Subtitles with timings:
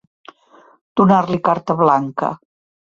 [1.03, 2.35] Donar-li carta blanca.